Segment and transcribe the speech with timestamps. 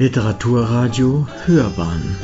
[0.00, 2.16] Literaturradio Hörbahn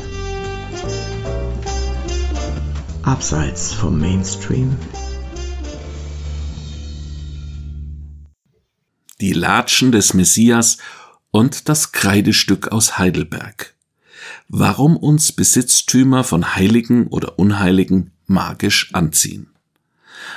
[3.03, 4.77] Abseits vom Mainstream
[9.19, 10.77] Die Latschen des Messias
[11.31, 13.75] und das Kreidestück aus Heidelberg.
[14.47, 19.54] Warum uns Besitztümer von Heiligen oder Unheiligen magisch anziehen.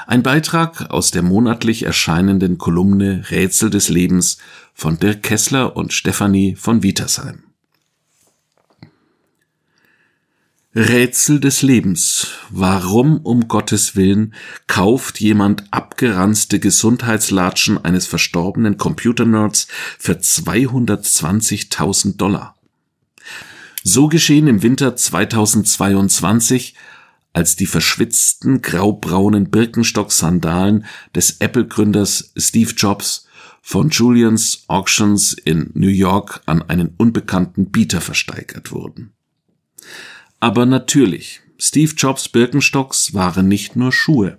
[0.07, 4.39] Ein Beitrag aus der monatlich erscheinenden Kolumne Rätsel des Lebens
[4.75, 7.45] von Dirk Kessler und Stefanie von Wietersheim.
[10.75, 12.27] Rätsel des Lebens.
[12.51, 14.35] Warum um Gottes Willen
[14.67, 19.67] kauft jemand abgeranzte Gesundheitslatschen eines verstorbenen Computernerds
[19.99, 22.55] für 220.000 Dollar?
[23.83, 26.75] So geschehen im Winter 2022
[27.39, 33.29] als die verschwitzten graubraunen Birkenstock-Sandalen des Apple-Gründers Steve Jobs
[33.63, 39.13] von Julians Auctions in New York an einen unbekannten Bieter versteigert wurden.
[40.41, 44.39] Aber natürlich, Steve Jobs Birkenstocks waren nicht nur Schuhe,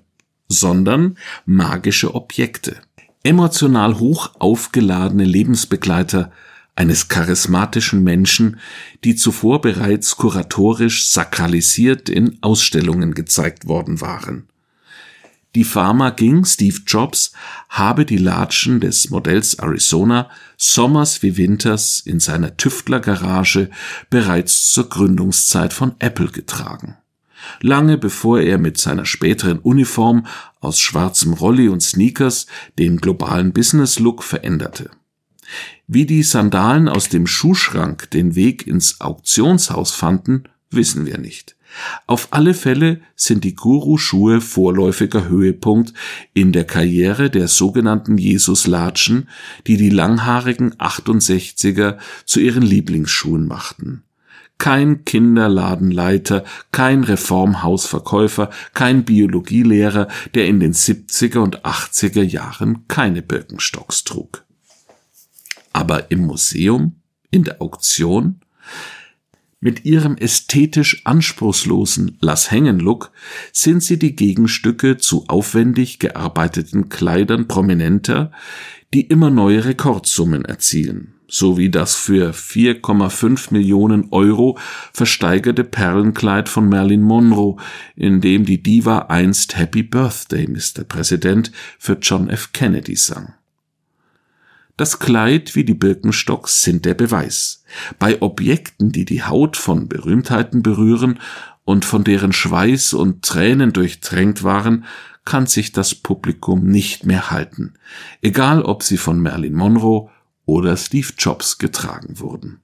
[0.50, 2.82] sondern magische Objekte.
[3.24, 6.34] Emotional hoch aufgeladene Lebensbegleiter
[6.80, 8.58] eines charismatischen Menschen,
[9.04, 14.48] die zuvor bereits kuratorisch sakralisiert in Ausstellungen gezeigt worden waren.
[15.56, 17.34] Die Pharma ging Steve Jobs
[17.68, 23.70] habe die Latschen des Modells Arizona sommers wie winters in seiner Tüftlergarage
[24.10, 26.96] bereits zur Gründungszeit von Apple getragen.
[27.60, 30.28] Lange bevor er mit seiner späteren Uniform
[30.62, 32.46] aus schwarzem Rolli und Sneakers
[32.78, 34.92] den globalen Business-Look veränderte.
[35.88, 41.56] Wie die Sandalen aus dem Schuhschrank den Weg ins Auktionshaus fanden, wissen wir nicht.
[42.08, 45.94] Auf alle Fälle sind die Guru-Schuhe vorläufiger Höhepunkt
[46.34, 49.30] in der Karriere der sogenannten Jesus-Latschen,
[49.68, 54.04] die die langhaarigen 68er zu ihren Lieblingsschuhen machten.
[54.58, 64.04] Kein Kinderladenleiter, kein Reformhausverkäufer, kein Biologielehrer, der in den 70er und 80er Jahren keine Birkenstocks
[64.04, 64.39] trug
[65.90, 66.98] aber im Museum,
[67.32, 68.42] in der Auktion,
[69.60, 73.12] mit ihrem ästhetisch anspruchslosen Lass-Hängen-Look
[73.52, 78.32] sind sie die Gegenstücke zu aufwendig gearbeiteten Kleidern prominenter,
[78.94, 84.60] die immer neue Rekordsummen erzielen, so wie das für 4,5 Millionen Euro
[84.94, 87.58] versteigerte Perlenkleid von Marilyn Monroe,
[87.96, 90.84] in dem die Diva einst Happy Birthday, Mr.
[90.84, 92.54] Präsident, für John F.
[92.54, 93.34] Kennedy sang.
[94.80, 97.66] Das Kleid wie die Birkenstocks sind der Beweis.
[98.00, 101.20] Bei Objekten, die die Haut von Berühmtheiten berühren
[101.66, 104.86] und von deren Schweiß und Tränen durchtränkt waren,
[105.26, 107.74] kann sich das Publikum nicht mehr halten,
[108.22, 110.10] egal ob sie von Marilyn Monroe
[110.46, 112.62] oder Steve Jobs getragen wurden.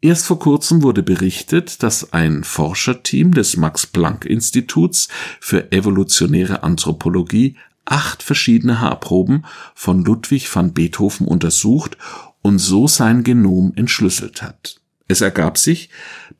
[0.00, 5.08] Erst vor kurzem wurde berichtet, dass ein Forscherteam des Max Planck Instituts
[5.40, 9.44] für evolutionäre Anthropologie acht verschiedene Haarproben
[9.74, 11.96] von Ludwig van Beethoven untersucht
[12.42, 14.80] und so sein Genom entschlüsselt hat.
[15.08, 15.90] Es ergab sich,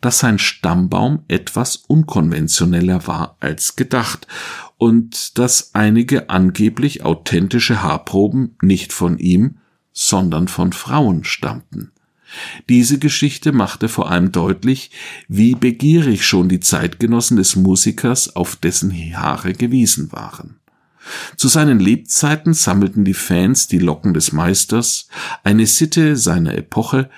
[0.00, 4.26] dass sein Stammbaum etwas unkonventioneller war als gedacht
[4.78, 9.58] und dass einige angeblich authentische Haarproben nicht von ihm,
[9.92, 11.92] sondern von Frauen stammten.
[12.68, 14.90] Diese Geschichte machte vor allem deutlich,
[15.28, 20.61] wie begierig schon die Zeitgenossen des Musikers auf dessen Haare gewiesen waren.
[21.36, 25.08] Zu seinen Lebzeiten sammelten die Fans die Locken des Meisters,
[25.44, 27.10] eine Sitte seiner Epoche,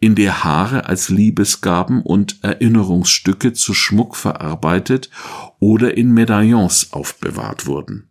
[0.00, 5.10] in der Haare als Liebesgaben und Erinnerungsstücke zu Schmuck verarbeitet
[5.58, 8.10] oder in Medaillons aufbewahrt wurden.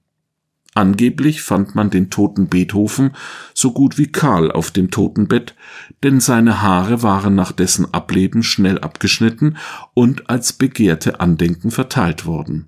[0.76, 3.12] Angeblich fand man den toten Beethoven
[3.56, 5.56] so gut wie kahl auf dem Totenbett,
[6.04, 9.58] denn seine Haare waren nach dessen Ableben schnell abgeschnitten
[9.96, 12.68] und als begehrte Andenken verteilt worden.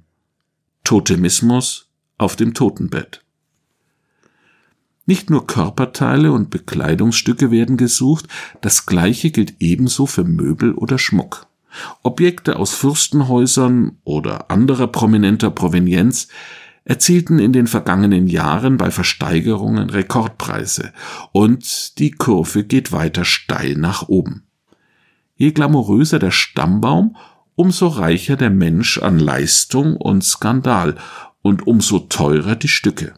[0.84, 1.91] Totemismus
[2.22, 3.24] auf dem Totenbett.
[5.06, 8.28] Nicht nur Körperteile und Bekleidungsstücke werden gesucht,
[8.62, 11.48] das gleiche gilt ebenso für Möbel oder Schmuck.
[12.04, 16.28] Objekte aus Fürstenhäusern oder anderer prominenter Provenienz
[16.84, 20.94] erzielten in den vergangenen Jahren bei Versteigerungen Rekordpreise
[21.32, 24.44] und die Kurve geht weiter steil nach oben.
[25.36, 27.16] Je glamouröser der Stammbaum,
[27.56, 30.96] umso reicher der Mensch an Leistung und Skandal
[31.42, 33.14] und umso teurer die Stücke.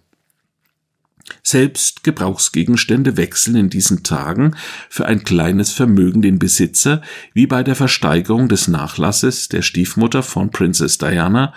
[1.41, 4.55] Selbst Gebrauchsgegenstände wechseln in diesen Tagen
[4.89, 7.01] für ein kleines Vermögen den Besitzer,
[7.33, 11.53] wie bei der Versteigerung des Nachlasses der Stiefmutter von Princess Diana,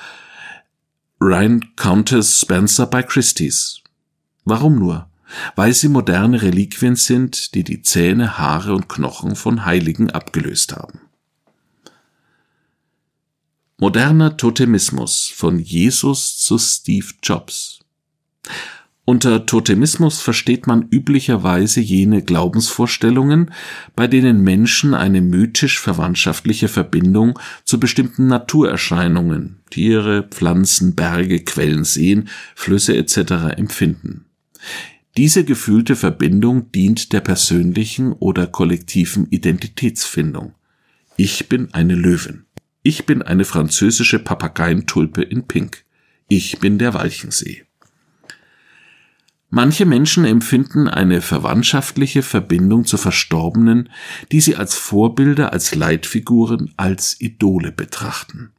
[1.20, 3.80] Ryan Countess Spencer bei Christie's.
[4.44, 5.08] Warum nur?
[5.54, 11.00] weil sie moderne Reliquien sind, die die Zähne, Haare und Knochen von Heiligen abgelöst haben.
[13.78, 17.80] Moderner Totemismus von Jesus zu Steve Jobs.
[19.04, 23.50] Unter Totemismus versteht man üblicherweise jene Glaubensvorstellungen,
[23.94, 32.30] bei denen Menschen eine mythisch verwandtschaftliche Verbindung zu bestimmten Naturerscheinungen, Tiere, Pflanzen, Berge, Quellen, Seen,
[32.54, 33.58] Flüsse etc.
[33.58, 34.24] empfinden.
[35.18, 40.54] Diese gefühlte Verbindung dient der persönlichen oder kollektiven Identitätsfindung.
[41.18, 42.45] Ich bin eine Löwin.
[42.88, 45.82] Ich bin eine französische Papageientulpe in Pink.
[46.28, 47.64] Ich bin der Walchensee.
[49.50, 53.88] Manche Menschen empfinden eine verwandtschaftliche Verbindung zu Verstorbenen,
[54.30, 58.52] die sie als Vorbilder, als Leitfiguren, als Idole betrachten.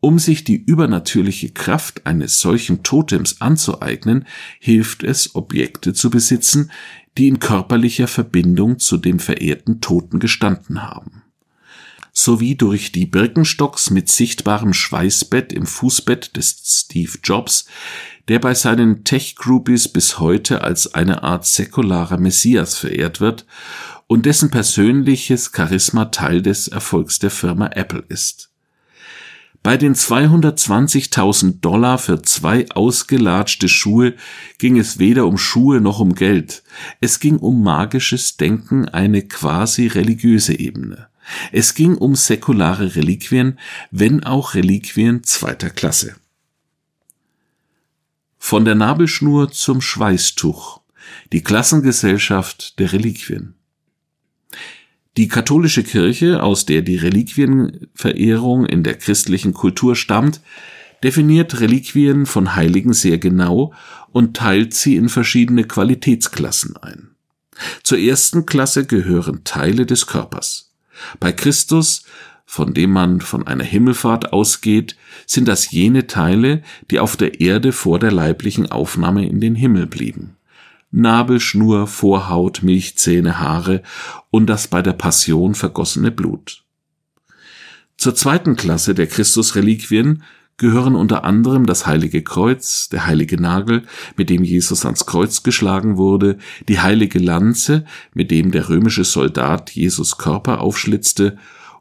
[0.00, 4.26] Um sich die übernatürliche Kraft eines solchen Totems anzueignen,
[4.58, 6.72] hilft es, Objekte zu besitzen,
[7.16, 11.22] die in körperlicher Verbindung zu dem verehrten Toten gestanden haben
[12.12, 17.66] sowie durch die Birkenstocks mit sichtbarem Schweißbett im Fußbett des Steve Jobs,
[18.28, 23.46] der bei seinen Tech-Groupies bis heute als eine Art säkularer Messias verehrt wird
[24.06, 28.50] und dessen persönliches Charisma Teil des Erfolgs der Firma Apple ist.
[29.62, 34.14] Bei den 220.000 Dollar für zwei ausgelatschte Schuhe
[34.56, 36.62] ging es weder um Schuhe noch um Geld.
[37.02, 41.09] Es ging um magisches Denken, eine quasi religiöse Ebene.
[41.52, 43.58] Es ging um säkulare Reliquien,
[43.90, 46.16] wenn auch Reliquien zweiter Klasse.
[48.38, 50.80] Von der Nabelschnur zum Schweißtuch.
[51.32, 53.54] Die Klassengesellschaft der Reliquien.
[55.16, 60.40] Die katholische Kirche, aus der die Reliquienverehrung in der christlichen Kultur stammt,
[61.02, 63.74] definiert Reliquien von Heiligen sehr genau
[64.12, 67.10] und teilt sie in verschiedene Qualitätsklassen ein.
[67.82, 70.69] Zur ersten Klasse gehören Teile des Körpers.
[71.18, 72.04] Bei Christus,
[72.46, 77.72] von dem man von einer Himmelfahrt ausgeht, sind das jene Teile, die auf der Erde
[77.72, 80.36] vor der leiblichen Aufnahme in den Himmel blieben.
[80.90, 83.82] Nabel, Schnur, Vorhaut, Milchzähne, Haare
[84.30, 86.64] und das bei der Passion vergossene Blut.
[87.96, 90.24] Zur zweiten Klasse der Christusreliquien
[90.60, 93.84] gehören unter anderem das heilige Kreuz, der heilige Nagel,
[94.16, 96.36] mit dem Jesus ans Kreuz geschlagen wurde,
[96.68, 101.38] die heilige Lanze, mit dem der römische Soldat Jesus Körper aufschlitzte,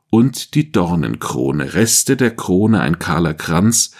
[0.09, 3.91] und die Dornenkrone, Reste der Krone, ein kahler Kranz,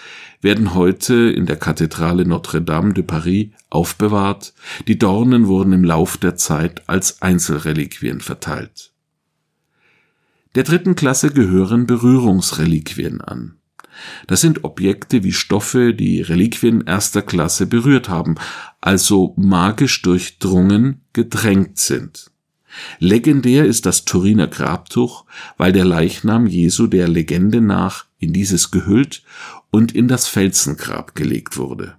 [0.42, 4.54] werden heute in der Kathedrale Notre-Dame de Paris aufbewahrt,
[4.88, 8.94] die Dornen wurden im Lauf der Zeit als Einzelreliquien verteilt.
[10.56, 13.59] Der dritten Klasse gehören Berührungsreliquien an.
[14.28, 18.36] Das sind Objekte wie Stoffe, die Reliquien erster Klasse berührt haben,
[18.82, 22.32] also magisch durchdrungen, gedrängt sind.
[23.00, 25.26] Legendär ist das Turiner Grabtuch,
[25.58, 29.24] weil der Leichnam Jesu der Legende nach in dieses gehüllt
[29.72, 31.99] und in das Felsengrab gelegt wurde.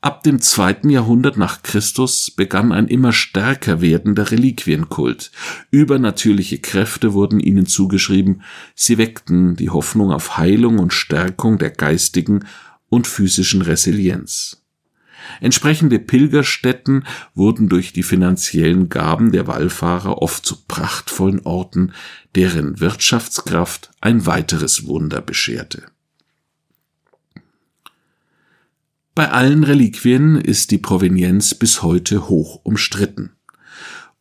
[0.00, 5.32] Ab dem zweiten Jahrhundert nach Christus begann ein immer stärker werdender Reliquienkult.
[5.70, 8.42] Übernatürliche Kräfte wurden ihnen zugeschrieben,
[8.74, 12.44] sie weckten die Hoffnung auf Heilung und Stärkung der geistigen
[12.88, 14.62] und physischen Resilienz.
[15.40, 21.92] Entsprechende Pilgerstätten wurden durch die finanziellen Gaben der Wallfahrer oft zu prachtvollen Orten,
[22.34, 25.84] deren Wirtschaftskraft ein weiteres Wunder bescherte.
[29.16, 33.30] Bei allen Reliquien ist die Provenienz bis heute hoch umstritten.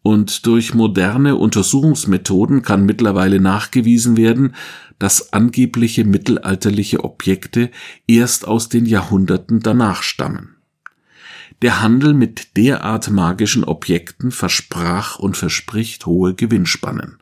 [0.02, 4.56] Und durch moderne Untersuchungsmethoden kann mittlerweile nachgewiesen werden,
[4.98, 7.72] dass angebliche mittelalterliche Objekte
[8.08, 10.56] erst aus den Jahrhunderten danach stammen.
[11.62, 17.18] Der Handel mit derart magischen Objekten versprach und verspricht hohe Gewinnspannen.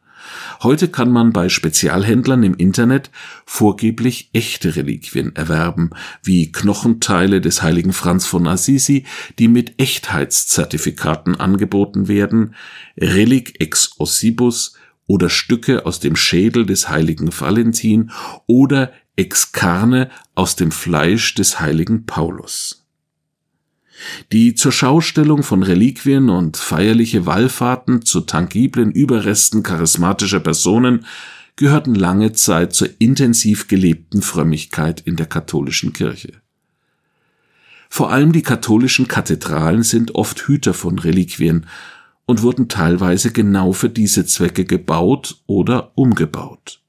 [0.61, 3.11] Heute kann man bei Spezialhändlern im Internet
[3.45, 9.05] vorgeblich echte Reliquien erwerben, wie Knochenteile des heiligen Franz von Assisi,
[9.39, 12.55] die mit Echtheitszertifikaten angeboten werden,
[12.97, 14.77] Relic ex ossibus
[15.07, 18.11] oder Stücke aus dem Schädel des heiligen Valentin
[18.47, 22.82] oder ex carne aus dem Fleisch des heiligen Paulus.
[24.31, 31.05] Die zur Schaustellung von Reliquien und feierliche Wallfahrten zu tangiblen Überresten charismatischer Personen
[31.55, 36.41] gehörten lange Zeit zur intensiv gelebten Frömmigkeit in der katholischen Kirche.
[37.89, 41.67] Vor allem die katholischen Kathedralen sind oft Hüter von Reliquien
[42.25, 46.81] und wurden teilweise genau für diese Zwecke gebaut oder umgebaut.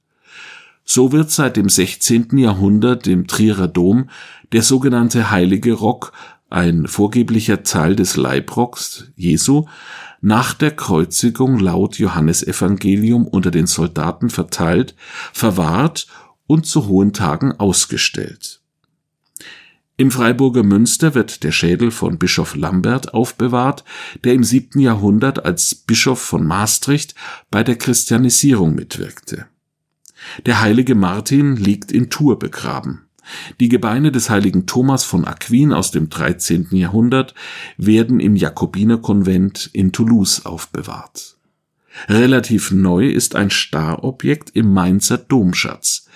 [0.87, 2.39] So wird seit dem 16.
[2.39, 4.09] Jahrhundert im Trierer Dom
[4.53, 6.13] der sogenannte Heilige Rock
[6.55, 9.67] ein vorgeblicher Teil des Leibrocks Jesu,
[10.21, 14.95] nach der Kreuzigung laut Johannesevangelium unter den Soldaten verteilt,
[15.33, 16.07] verwahrt
[16.47, 18.61] und zu hohen Tagen ausgestellt.
[19.97, 23.85] Im Freiburger Münster wird der Schädel von Bischof Lambert aufbewahrt,
[24.25, 27.15] der im siebten Jahrhundert als Bischof von Maastricht
[27.51, 29.47] bei der Christianisierung mitwirkte.
[30.47, 33.04] Der heilige Martin liegt in Tours begraben.
[33.61, 36.69] Die Gebeine des heiligen Thomas von Aquin aus dem 13.
[36.73, 37.35] Jahrhundert
[37.77, 41.35] werden im Jakobinerkonvent in Toulouse aufbewahrt.
[42.09, 46.09] Relativ neu ist ein Starrobjekt im Mainzer Domschatz.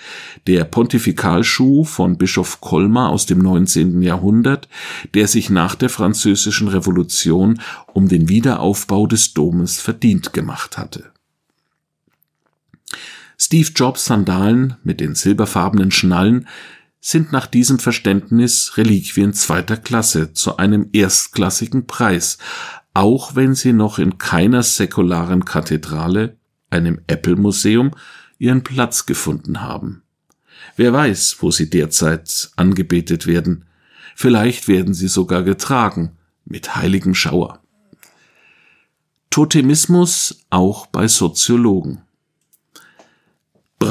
[0.45, 4.01] Der Pontifikalschuh von Bischof Kolmar aus dem 19.
[4.01, 4.67] Jahrhundert,
[5.13, 7.61] der sich nach der französischen Revolution
[7.93, 11.11] um den Wiederaufbau des Domes verdient gemacht hatte.
[13.37, 16.47] Steve Jobs Sandalen mit den silberfarbenen Schnallen
[17.01, 22.37] sind nach diesem Verständnis Reliquien zweiter Klasse zu einem erstklassigen Preis,
[22.93, 26.37] auch wenn sie noch in keiner säkularen Kathedrale,
[26.69, 27.91] einem Apple-Museum,
[28.37, 30.03] ihren Platz gefunden haben.
[30.75, 33.65] Wer weiß, wo sie derzeit angebetet werden.
[34.15, 37.61] Vielleicht werden sie sogar getragen, mit heiligem Schauer.
[39.29, 42.01] Totemismus auch bei Soziologen.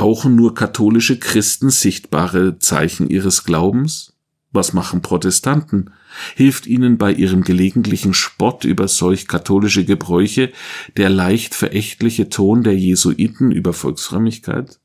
[0.09, 4.15] Brauchen nur katholische Christen sichtbare Zeichen ihres Glaubens?
[4.53, 5.91] Was machen Protestanten?
[6.35, 10.51] Hilft ihnen bei ihrem gelegentlichen Spott über solch katholische Gebräuche
[10.97, 14.81] der leicht verächtliche Ton der Jesuiten über Volksfrömmigkeit?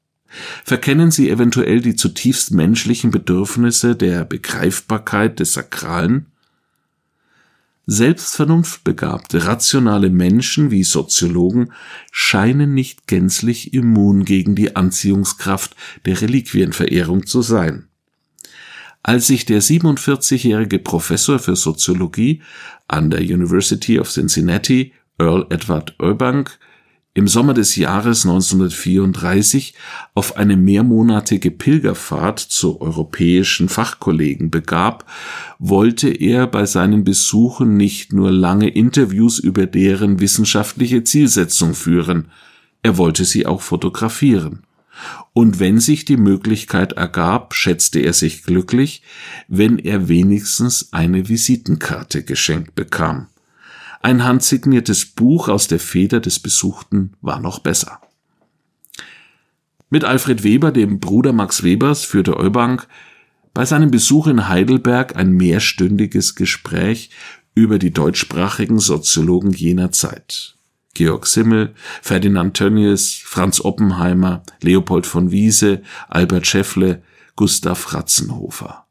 [0.65, 6.32] Verkennen sie eventuell die zutiefst menschlichen Bedürfnisse der Begreifbarkeit des Sakralen?
[7.85, 11.73] Selbstvernunftbegabte, rationale Menschen wie Soziologen
[12.11, 15.75] scheinen nicht gänzlich immun gegen die Anziehungskraft
[16.05, 17.89] der Reliquienverehrung zu sein.
[19.03, 22.41] Als sich der 47-jährige Professor für Soziologie
[22.87, 26.57] an der University of Cincinnati, Earl Edward Urbank,
[27.15, 29.75] im Sommer des Jahres 1934
[30.15, 35.05] auf eine mehrmonatige Pilgerfahrt zu europäischen Fachkollegen begab,
[35.59, 42.31] wollte er bei seinen Besuchen nicht nur lange Interviews über deren wissenschaftliche Zielsetzung führen,
[42.81, 44.63] er wollte sie auch fotografieren.
[45.33, 49.01] Und wenn sich die Möglichkeit ergab, schätzte er sich glücklich,
[49.47, 53.27] wenn er wenigstens eine Visitenkarte geschenkt bekam.
[54.03, 58.01] Ein handsigniertes Buch aus der Feder des Besuchten war noch besser.
[59.89, 62.85] Mit Alfred Weber, dem Bruder Max Webers, führte Eubank
[63.53, 67.11] bei seinem Besuch in Heidelberg ein mehrstündiges Gespräch
[67.55, 70.57] über die deutschsprachigen Soziologen jener Zeit.
[70.95, 77.03] Georg Simmel, Ferdinand Tönnies, Franz Oppenheimer, Leopold von Wiese, Albert Scheffle,
[77.37, 78.82] Gustav Ratzenhofer.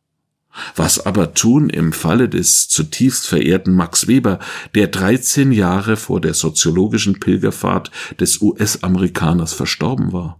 [0.76, 4.38] Was aber tun im Falle des zutiefst verehrten Max Weber,
[4.74, 7.90] der 13 Jahre vor der soziologischen Pilgerfahrt
[8.20, 10.38] des US-Amerikaners verstorben war?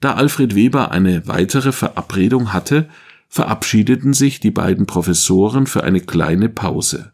[0.00, 2.88] Da Alfred Weber eine weitere Verabredung hatte,
[3.28, 7.12] verabschiedeten sich die beiden Professoren für eine kleine Pause.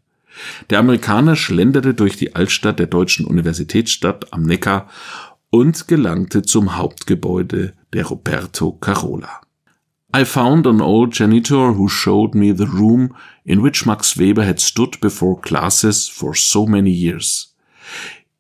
[0.71, 4.89] Der Amerikaner schlenderte durch die Altstadt der deutschen Universitätsstadt am Neckar
[5.51, 9.41] und gelangte zum Hauptgebäude der Roberto Carola.
[10.15, 13.17] I found an old janitor who showed me the room
[13.47, 17.49] in which Max Weber had stood before classes for so many years.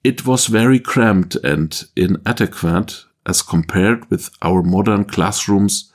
[0.04, 5.90] It was very cramped and inadequate as compared with our modern classrooms,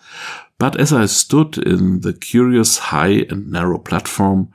[0.58, 4.50] but as I stood in the curious high and narrow platform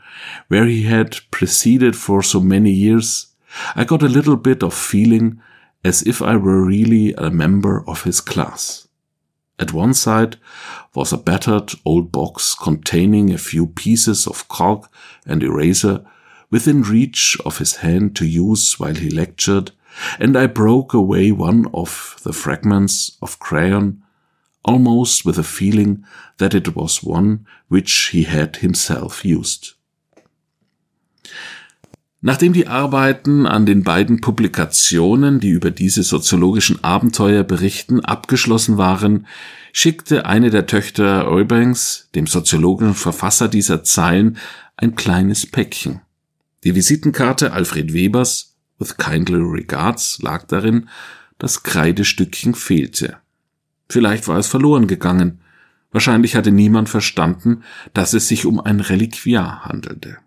[0.49, 3.29] where he had preceded for so many years,
[3.76, 5.41] I got a little bit of feeling
[5.85, 8.88] as if I were really a member of his class.
[9.62, 10.38] At one side
[10.92, 14.90] was a battered old box containing a few pieces of caulk
[15.25, 16.04] and eraser
[16.50, 19.71] within reach of his hand to use while he lectured,
[20.19, 24.02] and I broke away one of the fragments of crayon,
[24.64, 26.04] almost with a feeling
[26.38, 29.75] that it was one which he had himself used.
[32.25, 39.26] Nachdem die Arbeiten an den beiden Publikationen, die über diese soziologischen Abenteuer berichten, abgeschlossen waren,
[39.73, 44.38] schickte eine der Töchter Eubanks, dem soziologischen Verfasser dieser Zeilen,
[44.76, 46.00] ein kleines Päckchen.
[46.62, 50.88] Die Visitenkarte Alfred Webers, with kindly regards, lag darin,
[51.38, 53.17] das Kreidestückchen fehlte.
[53.88, 55.41] Vielleicht war es verloren gegangen.
[55.91, 57.64] Wahrscheinlich hatte niemand verstanden,
[57.95, 60.19] dass es sich um ein Reliquiar handelte.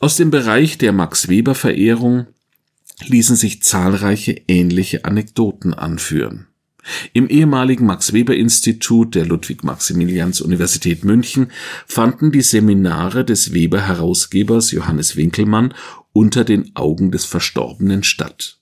[0.00, 2.28] Aus dem Bereich der Max Weber Verehrung
[3.06, 6.46] ließen sich zahlreiche ähnliche Anekdoten anführen.
[7.12, 11.50] Im ehemaligen Max-Weber-Institut der Ludwig-Maximilians-Universität München
[11.86, 15.74] fanden die Seminare des Weber-Herausgebers Johannes Winkelmann
[16.12, 18.60] unter den Augen des Verstorbenen statt.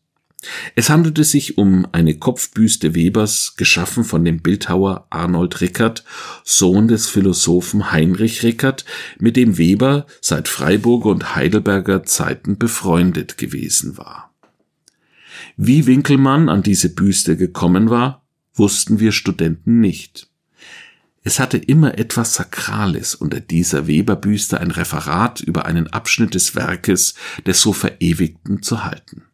[0.74, 6.04] Es handelte sich um eine Kopfbüste Webers, geschaffen von dem Bildhauer Arnold Rickert,
[6.44, 8.84] Sohn des Philosophen Heinrich Rickert,
[9.18, 14.34] mit dem Weber seit Freiburger und Heidelberger Zeiten befreundet gewesen war.
[15.56, 20.28] Wie Winkelmann an diese Büste gekommen war, wussten wir Studenten nicht.
[21.26, 27.14] Es hatte immer etwas Sakrales unter dieser Weberbüste ein Referat über einen Abschnitt des Werkes
[27.44, 29.24] des so Verewigten zu halten.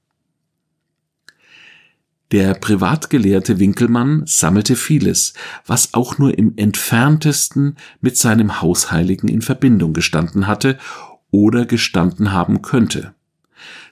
[2.33, 5.35] Der Privatgelehrte Winkelmann sammelte vieles,
[5.67, 10.79] was auch nur im entferntesten mit seinem Hausheiligen in Verbindung gestanden hatte
[11.31, 13.15] oder gestanden haben könnte.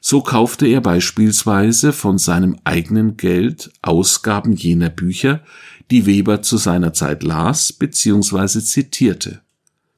[0.01, 5.43] So kaufte er beispielsweise von seinem eigenen Geld Ausgaben jener Bücher,
[5.91, 8.61] die Weber zu seiner Zeit las bzw.
[8.61, 9.43] zitierte.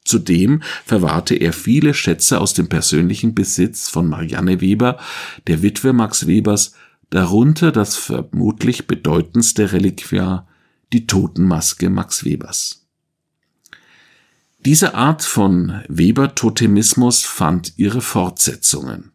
[0.04, 4.99] Zudem verwahrte er viele Schätze aus dem persönlichen Besitz von Marianne Weber,
[5.46, 6.75] der Witwe Max Webers,
[7.12, 10.49] darunter das vermutlich bedeutendste Reliquiar,
[10.95, 12.87] die Totenmaske Max Webers.
[14.64, 19.12] Diese Art von Weber-Totemismus fand ihre Fortsetzungen.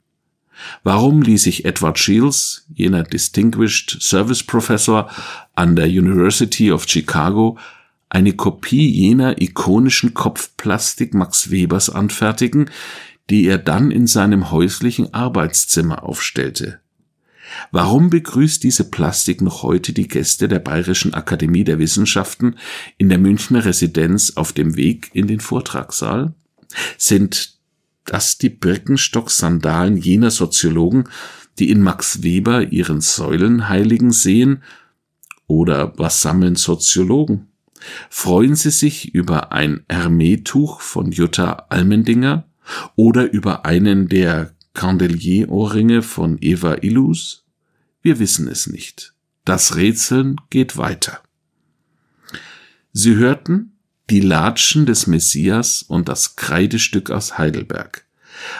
[0.83, 5.09] Warum ließ sich Edward Shields, jener Distinguished Service Professor
[5.55, 7.57] an der University of Chicago,
[8.09, 12.69] eine Kopie jener ikonischen Kopfplastik Max Webers anfertigen,
[13.31, 16.79] die er dann in seinem häuslichen Arbeitszimmer aufstellte?
[17.71, 22.55] Warum begrüßt diese Plastik noch heute die Gäste der Bayerischen Akademie der Wissenschaften
[22.97, 26.33] in der Münchner Residenz auf dem Weg in den Vortragssaal?
[26.97, 27.57] Sind
[28.05, 31.09] das die Birkenstock-Sandalen jener Soziologen,
[31.59, 34.63] die in Max Weber ihren Säulenheiligen sehen?
[35.47, 37.47] Oder was sammeln Soziologen?
[38.09, 42.45] Freuen sie sich über ein Hermetuch von Jutta Almendinger
[42.95, 47.46] oder über einen der Candelier-Ohrringe von Eva Illus?
[48.07, 49.13] Wir wissen es nicht.
[49.43, 51.19] Das Rätseln geht weiter.
[52.93, 53.73] Sie hörten
[54.09, 58.05] die Latschen des Messias und das Kreidestück aus Heidelberg.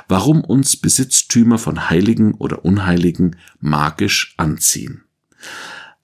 [0.10, 5.06] Warum uns Besitztümer von Heiligen oder Unheiligen magisch anziehen.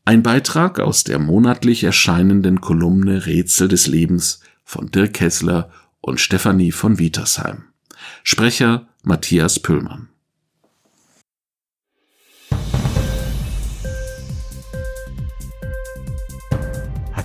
[0.05, 6.71] Ein Beitrag aus der monatlich erscheinenden Kolumne Rätsel des Lebens von Dirk Kessler und Stefanie
[6.71, 7.65] von Wietersheim.
[8.23, 10.12] Sprecher Matthias Püllmann.